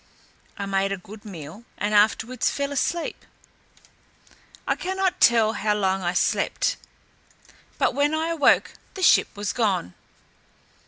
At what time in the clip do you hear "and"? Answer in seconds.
1.77-1.93